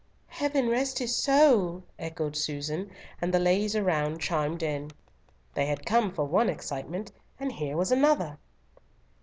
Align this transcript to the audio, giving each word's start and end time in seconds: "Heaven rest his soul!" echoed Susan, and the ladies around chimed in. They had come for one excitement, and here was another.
"Heaven 0.29 0.67
rest 0.67 0.97
his 0.97 1.15
soul!" 1.15 1.83
echoed 1.99 2.35
Susan, 2.35 2.89
and 3.21 3.31
the 3.31 3.37
ladies 3.37 3.75
around 3.75 4.17
chimed 4.19 4.63
in. 4.63 4.89
They 5.53 5.67
had 5.67 5.85
come 5.85 6.11
for 6.11 6.25
one 6.25 6.49
excitement, 6.49 7.11
and 7.39 7.51
here 7.51 7.77
was 7.77 7.91
another. 7.91 8.39